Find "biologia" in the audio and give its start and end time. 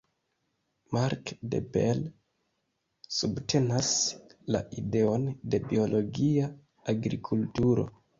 5.73-6.49